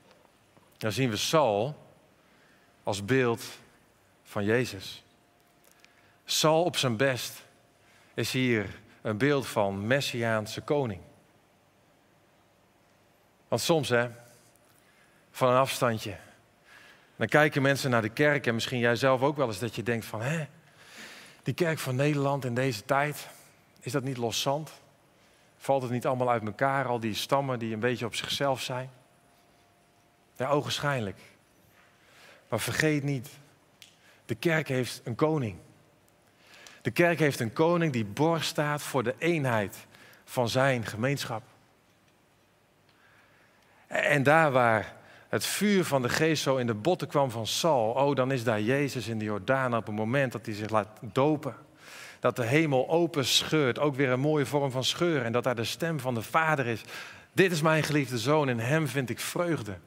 [0.78, 1.76] dan zien we Saul
[2.84, 3.44] als beeld
[4.24, 5.04] van Jezus.
[6.26, 7.44] Saul op zijn best
[8.14, 11.02] is hier een beeld van Messiaanse koning.
[13.52, 14.10] Want soms, hè,
[15.32, 16.18] van een afstandje,
[17.16, 19.84] dan kijken mensen naar de kerk en misschien jij zelf ook wel eens dat je
[19.84, 20.46] denkt van, hè,
[21.44, 23.28] die kerk van Nederland in deze tijd,
[23.80, 24.72] is dat niet loszand?
[25.58, 28.90] Valt het niet allemaal uit elkaar, al die stammen die een beetje op zichzelf zijn?
[30.36, 31.20] Ja, ogenschijnlijk.
[32.50, 33.30] Maar vergeet niet,
[34.26, 35.58] de kerk heeft een koning.
[36.82, 39.88] De kerk heeft een koning die borg staat voor de eenheid
[40.26, 41.44] van zijn gemeenschap.
[43.92, 44.94] En daar waar
[45.30, 48.44] het vuur van de geest zo in de botten kwam van Saul, oh, dan is
[48.44, 51.56] daar Jezus in de Jordaan op het moment dat hij zich laat dopen.
[52.20, 55.24] Dat de hemel open scheurt, ook weer een mooie vorm van scheuren.
[55.24, 56.82] En dat daar de stem van de Vader is.
[57.34, 59.78] Dit is mijn geliefde zoon, in hem vind ik vreugde.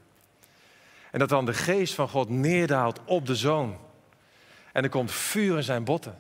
[1.11, 3.77] En dat dan de geest van God neerdaalt op de zoon.
[4.73, 6.19] En er komt vuur in zijn botten.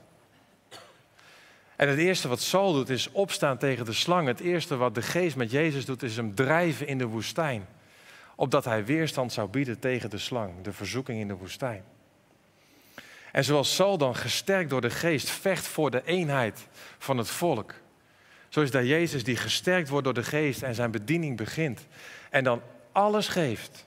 [1.76, 4.26] En het eerste wat Saul doet is opstaan tegen de slang.
[4.26, 7.66] Het eerste wat de geest met Jezus doet is hem drijven in de woestijn.
[8.36, 11.84] Opdat hij weerstand zou bieden tegen de slang, de verzoeking in de woestijn.
[13.32, 16.66] En zoals Saul dan gesterkt door de geest vecht voor de eenheid
[16.98, 17.74] van het volk.
[18.48, 21.86] Zo is daar Jezus die gesterkt wordt door de geest en zijn bediening begint.
[22.30, 23.86] En dan alles geeft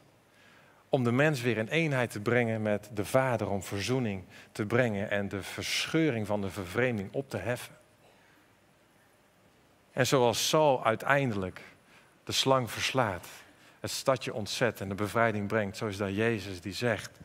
[0.90, 5.10] om de mens weer in eenheid te brengen met de Vader, om verzoening te brengen
[5.10, 7.77] en de verscheuring van de vervreemding op te heffen.
[9.98, 11.62] En zoals Saul uiteindelijk
[12.24, 13.28] de slang verslaat,
[13.80, 17.20] het stadje ontzet en de bevrijding brengt, zo is daar Jezus die zegt,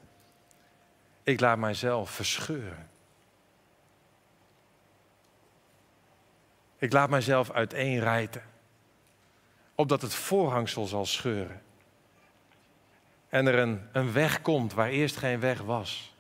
[1.22, 2.90] ik laat mijzelf verscheuren.
[6.76, 8.42] Ik laat mijzelf uiteenrijten,
[9.74, 11.62] opdat het voorhangsel zal scheuren.
[13.28, 16.16] En er een, een weg komt waar eerst geen weg was,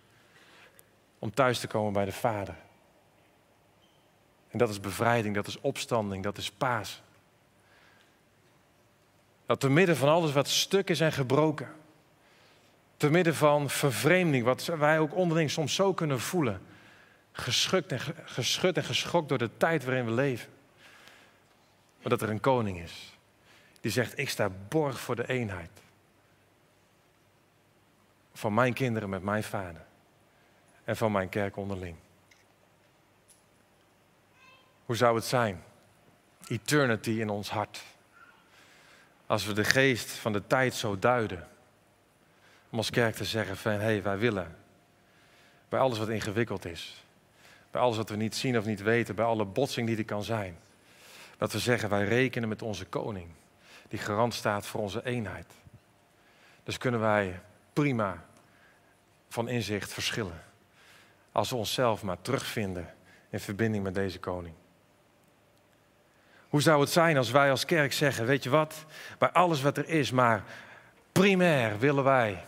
[1.18, 2.56] om thuis te komen bij de Vader.
[4.52, 7.02] En dat is bevrijding, dat is opstanding, dat is paas.
[9.46, 11.68] Dat te midden van alles wat stuk is en gebroken,
[12.96, 16.60] te midden van vervreemding, wat wij ook onderling soms zo kunnen voelen,
[17.32, 20.50] geschukt en, geschud en geschokt door de tijd waarin we leven.
[22.00, 23.12] Maar dat er een koning is
[23.82, 25.70] die zegt, ik sta borg voor de eenheid
[28.32, 29.84] van mijn kinderen met mijn vader
[30.84, 31.96] en van mijn kerk onderling.
[34.86, 35.62] Hoe zou het zijn?
[36.48, 37.82] Eternity in ons hart.
[39.26, 41.48] Als we de geest van de tijd zo duiden.
[42.70, 44.56] Om als kerk te zeggen van hé, hey, wij willen.
[45.68, 47.04] Bij alles wat ingewikkeld is.
[47.70, 49.14] Bij alles wat we niet zien of niet weten.
[49.14, 50.58] Bij alle botsing die er kan zijn.
[51.36, 53.28] Dat we zeggen wij rekenen met onze koning.
[53.88, 55.52] Die garant staat voor onze eenheid.
[56.62, 57.40] Dus kunnen wij
[57.72, 58.24] prima
[59.28, 60.42] van inzicht verschillen.
[61.32, 62.94] Als we onszelf maar terugvinden
[63.30, 64.54] in verbinding met deze koning.
[66.52, 68.84] Hoe zou het zijn als wij als kerk zeggen, weet je wat,
[69.18, 70.44] bij alles wat er is, maar
[71.12, 72.44] primair willen wij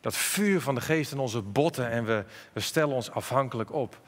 [0.00, 4.00] dat vuur van de geest in onze botten en we, we stellen ons afhankelijk op.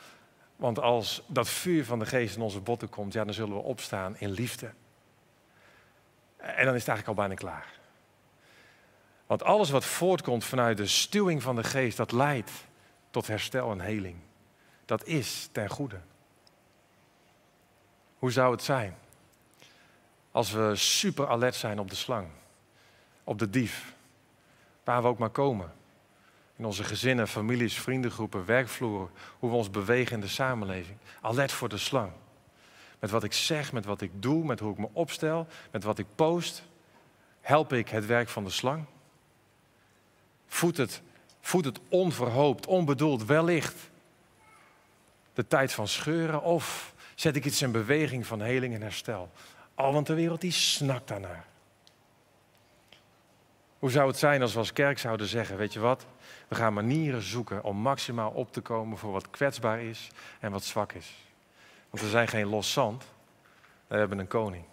[0.57, 3.63] Want als dat vuur van de geest in onze botten komt, ja, dan zullen we
[3.63, 4.71] opstaan in liefde.
[6.37, 7.73] En dan is het eigenlijk al bijna klaar.
[9.27, 12.51] Want alles wat voortkomt vanuit de stuwing van de geest, dat leidt
[13.11, 14.17] tot herstel en heling.
[14.85, 16.01] Dat is ten goede.
[18.19, 19.03] Hoe zou het zijn
[20.35, 22.29] als we super alert zijn op de slang,
[23.25, 23.95] op de dief,
[24.85, 25.73] waar we ook maar komen?
[26.57, 30.97] In onze gezinnen, families, vriendengroepen, werkvloeren, hoe we ons bewegen in de samenleving.
[31.21, 32.13] Alert voor de slang.
[32.99, 35.99] Met wat ik zeg, met wat ik doe, met hoe ik me opstel, met wat
[35.99, 36.63] ik post,
[37.41, 38.85] help ik het werk van de slang?
[40.47, 41.03] Voedt het,
[41.41, 43.91] voedt het onverhoopt, onbedoeld, wellicht
[45.35, 46.43] de tijd van scheuren?
[46.43, 49.31] Of zet ik iets in beweging van heling en herstel?
[49.75, 51.45] Al, want de wereld die snakt daarnaar.
[53.79, 56.07] Hoe zou het zijn als we als kerk zouden zeggen, weet je wat,
[56.49, 60.11] we gaan manieren zoeken om maximaal op te komen voor wat kwetsbaar is
[60.41, 61.15] en wat zwak is.
[61.91, 63.05] Want we zijn geen los zand,
[63.87, 64.65] we hebben een koning.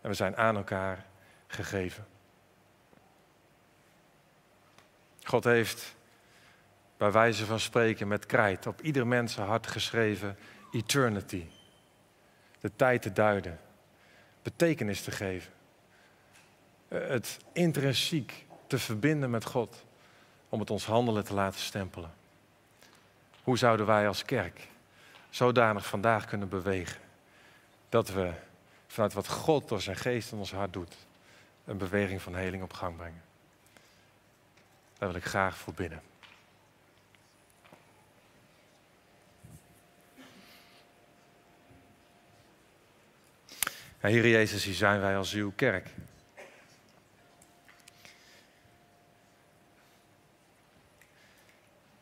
[0.00, 1.06] En we zijn aan elkaar
[1.46, 2.06] gegeven.
[5.22, 5.94] God heeft
[6.96, 10.36] bij wijze van spreken met krijt op ieder mensenhart geschreven
[10.72, 11.46] eternity.
[12.60, 13.60] De tijd te duiden,
[14.42, 15.52] betekenis te geven.
[16.88, 19.84] Eh, het intrinsiek te verbinden met God
[20.48, 22.14] om het ons handelen te laten stempelen.
[23.42, 24.68] Hoe zouden wij als kerk
[25.30, 27.00] zodanig vandaag kunnen bewegen
[27.88, 28.32] dat we
[28.86, 30.96] vanuit wat God door zijn geest in ons hart doet,
[31.64, 33.22] een beweging van heling op gang brengen?
[34.98, 36.11] Daar wil ik graag voor bidden.
[44.02, 45.88] Ja, Heer Jezus, hier zijn wij als uw kerk.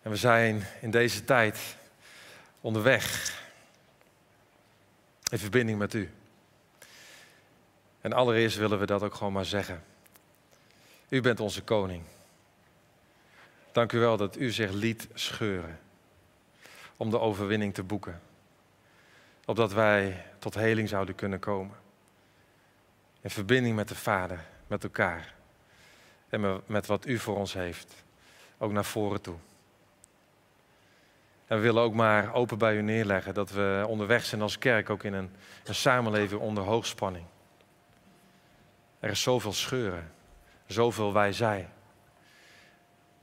[0.02, 1.76] En we zijn in deze tijd
[2.60, 3.34] onderweg
[5.30, 6.10] in verbinding met u.
[8.00, 9.84] En allereerst willen we dat ook gewoon maar zeggen.
[11.08, 12.04] U bent onze koning.
[13.72, 15.78] Dank u wel dat u zich liet scheuren
[16.96, 18.20] om de overwinning te boeken.
[19.44, 21.88] opdat wij tot heling zouden kunnen komen.
[23.20, 25.34] In verbinding met de Vader, met elkaar.
[26.28, 28.04] En met wat u voor ons heeft.
[28.58, 29.36] Ook naar voren toe.
[31.46, 34.90] En we willen ook maar open bij u neerleggen dat we onderweg zijn als kerk
[34.90, 35.30] ook in een,
[35.64, 37.24] een samenleving onder hoogspanning.
[39.00, 40.12] Er is zoveel scheuren,
[40.66, 41.68] zoveel wij zij.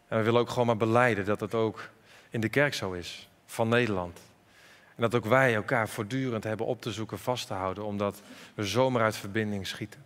[0.07, 1.89] En we willen ook gewoon maar beleiden dat het ook
[2.29, 4.19] in de kerk zo is, van Nederland.
[4.97, 8.21] En dat ook wij elkaar voortdurend hebben op te zoeken, vast te houden, omdat
[8.53, 10.05] we zomaar uit verbinding schieten.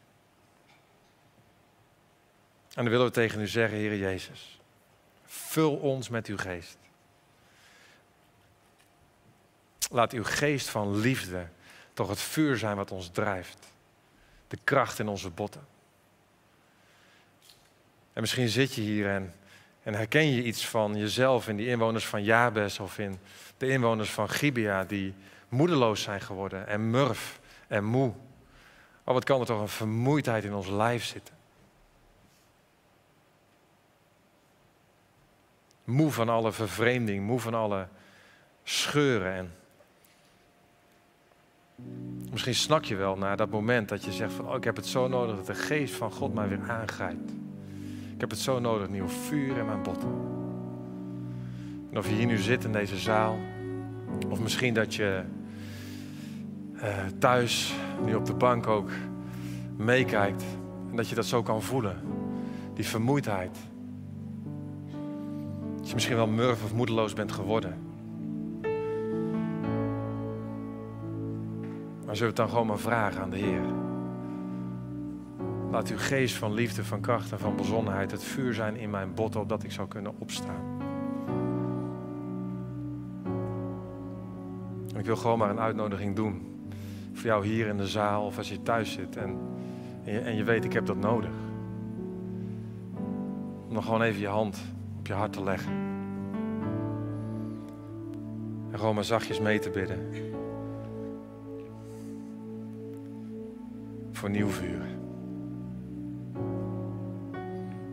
[2.67, 4.59] En dan willen we tegen u zeggen, Heer Jezus,
[5.25, 6.77] vul ons met uw geest.
[9.89, 11.47] Laat uw geest van liefde
[11.93, 13.57] toch het vuur zijn wat ons drijft.
[14.47, 15.67] De kracht in onze botten.
[18.13, 19.33] En misschien zit je hier en,
[19.83, 23.19] en herken je iets van jezelf in die inwoners van Jabes of in
[23.61, 25.13] de inwoners van Gibea die
[25.49, 28.13] moedeloos zijn geworden en murf en moe.
[29.03, 31.35] Oh, wat kan er toch een vermoeidheid in ons lijf zitten.
[35.83, 37.87] Moe van alle vervreemding, moe van alle
[38.63, 39.55] scheuren en
[42.31, 44.85] Misschien snak je wel naar dat moment dat je zegt van oh, ik heb het
[44.85, 47.31] zo nodig dat de geest van God mij weer aangrijpt.
[48.13, 50.40] Ik heb het zo nodig, nieuw vuur in mijn botten.
[51.91, 53.37] En of je hier nu zit in deze zaal,
[54.29, 55.21] of misschien dat je
[56.75, 56.83] uh,
[57.19, 57.75] thuis,
[58.05, 58.89] nu op de bank ook,
[59.77, 60.43] meekijkt
[60.89, 61.97] en dat je dat zo kan voelen.
[62.73, 63.57] Die vermoeidheid.
[65.77, 67.73] Dat je misschien wel murf of moedeloos bent geworden.
[72.05, 73.61] Maar zullen we het dan gewoon maar vragen aan de Heer?
[75.71, 79.13] Laat uw geest van liefde, van kracht en van bezonnenheid het vuur zijn in mijn
[79.13, 80.70] botten, opdat ik zou kunnen opstaan.
[85.01, 86.41] Ik wil gewoon maar een uitnodiging doen.
[87.13, 89.37] Voor jou hier in de zaal of als je thuis zit en,
[90.03, 91.33] en, je, weet, ik heb dat nodig.
[93.67, 94.61] Om dan gewoon even je hand
[94.97, 95.71] op je hart te leggen.
[98.71, 99.99] En gewoon maar zachtjes mee te bidden.
[104.11, 104.85] voor nieuw vuur.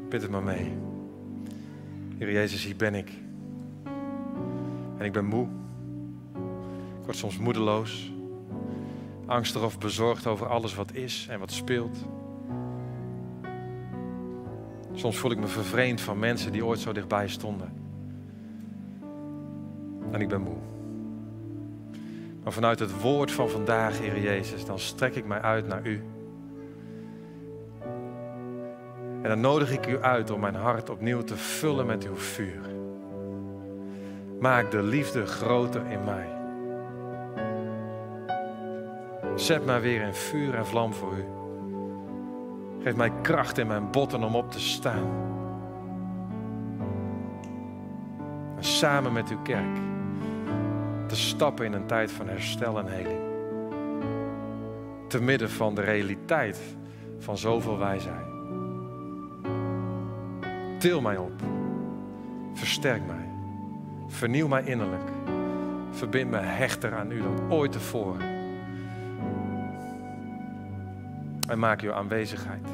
[0.09, 0.73] Bid het maar mee.
[2.19, 3.13] Heer Jezus, hier ben ik.
[4.97, 5.49] En ik ben moe.
[7.09, 8.13] Word soms moedeloos.
[9.27, 11.97] Angstig of bezorgd over alles wat is en wat speelt.
[14.93, 17.73] Soms voel ik me vervreemd van mensen die ooit zo dichtbij stonden.
[20.11, 20.57] En ik ben moe.
[22.43, 26.03] Maar vanuit het woord van vandaag, Heer Jezus, dan strek ik mij uit naar U.
[29.23, 32.61] En dan nodig ik u uit om mijn hart opnieuw te vullen met uw vuur.
[34.41, 36.38] Maak de liefde groter in mij.
[39.39, 41.25] Zet mij weer in vuur en vlam voor u.
[42.83, 45.09] Geef mij kracht in mijn botten om op te staan.
[48.57, 49.77] En samen met uw kerk
[51.07, 53.21] te stappen in een tijd van herstel en heling.
[55.09, 56.61] Te midden van de realiteit
[57.19, 58.27] van zoveel wijsheid.
[60.79, 61.43] Til mij op.
[62.55, 63.29] Versterk mij.
[64.07, 65.11] Vernieuw mij innerlijk.
[65.91, 68.28] Verbind me hechter aan u dan ooit tevoren.
[71.49, 72.69] En maak uw aanwezigheid,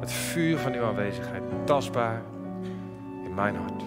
[0.00, 2.22] het vuur van uw aanwezigheid, tastbaar
[3.24, 3.82] in mijn hart.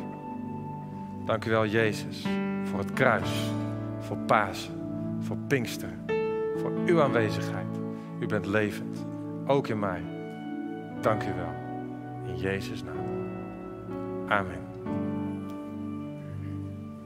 [1.26, 2.26] Dank u wel, Jezus,
[2.64, 3.52] voor het kruis,
[4.00, 4.74] voor Pasen,
[5.20, 5.94] voor Pinkster,
[6.58, 7.80] voor uw aanwezigheid.
[8.20, 9.06] U bent levend,
[9.46, 10.02] ook in mij.
[11.02, 11.54] Dank u wel.
[12.26, 12.98] In Jezus' naam.
[14.28, 14.69] Amen.